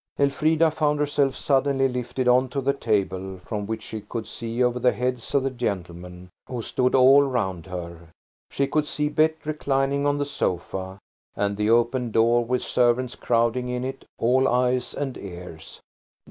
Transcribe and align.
Elfrida 0.19 0.71
found 0.71 0.99
herself 0.99 1.35
suddenly 1.35 1.87
lifted 1.87 2.27
on 2.27 2.49
to 2.49 2.59
the 2.59 2.73
table, 2.73 3.37
from 3.45 3.67
which 3.67 3.83
she 3.83 4.01
could 4.01 4.25
see 4.25 4.63
over 4.63 4.79
the 4.79 4.93
heads 4.93 5.35
of 5.35 5.43
the 5.43 5.51
gentlemen 5.51 6.27
who 6.47 6.59
stood 6.59 6.95
all 6.95 7.21
round 7.21 7.67
her. 7.67 8.09
She 8.49 8.65
could 8.65 8.87
see 8.87 9.09
Bet 9.09 9.35
reclining 9.45 10.07
on 10.07 10.17
the 10.17 10.25
sofa, 10.25 10.97
and 11.35 11.55
the 11.55 11.69
open 11.69 12.09
door 12.09 12.43
with 12.43 12.63
servants 12.63 13.13
crowding 13.13 13.69
in 13.69 13.83
it, 13.83 14.03
all 14.17 14.47
eyes 14.47 14.95
and 14.95 15.15
ears. 15.19 15.81